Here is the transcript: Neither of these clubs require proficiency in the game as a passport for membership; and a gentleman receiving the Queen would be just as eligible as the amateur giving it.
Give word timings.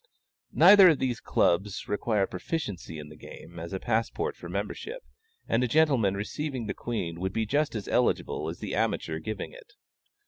Neither 0.55 0.89
of 0.89 0.97
these 0.97 1.19
clubs 1.19 1.87
require 1.87 2.25
proficiency 2.25 2.97
in 2.97 3.09
the 3.09 3.15
game 3.15 3.59
as 3.59 3.71
a 3.71 3.79
passport 3.79 4.35
for 4.35 4.49
membership; 4.49 5.03
and 5.47 5.63
a 5.63 5.67
gentleman 5.67 6.15
receiving 6.17 6.65
the 6.65 6.73
Queen 6.73 7.19
would 7.19 7.33
be 7.33 7.45
just 7.45 7.75
as 7.75 7.87
eligible 7.87 8.49
as 8.49 8.57
the 8.57 8.73
amateur 8.73 9.19
giving 9.19 9.51
it. 9.53 9.73